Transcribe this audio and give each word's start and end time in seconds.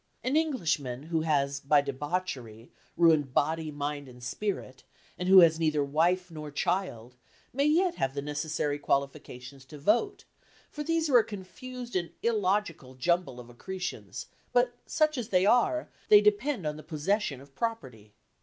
An 0.23 0.35
Englishman 0.35 1.03
who 1.03 1.21
has, 1.21 1.59
by 1.59 1.79
debauchery, 1.79 2.71
ruined 2.97 3.35
body, 3.35 3.69
mind 3.69 4.07
and 4.07 4.23
spirit, 4.23 4.83
and 5.15 5.29
who 5.29 5.41
has 5.41 5.59
neither 5.59 5.83
wife 5.83 6.31
nor 6.31 6.49
child, 6.49 7.13
may 7.53 7.65
yet 7.65 7.97
have 7.97 8.15
the 8.15 8.21
necessary 8.23 8.79
qualifications 8.79 9.63
to 9.65 9.77
vote, 9.77 10.25
for 10.71 10.81
these 10.81 11.07
are 11.07 11.19
a 11.19 11.23
confused 11.23 11.95
and 11.95 12.13
illogical 12.23 12.95
jumble 12.95 13.39
of 13.39 13.51
accretions, 13.51 14.25
but, 14.53 14.73
such 14.87 15.19
as 15.19 15.29
they 15.29 15.45
are, 15.45 15.87
they 16.09 16.19
depend 16.19 16.65
on 16.65 16.77
the 16.77 16.81
possession 16.81 17.39
of 17.39 17.53
property. 17.53 18.15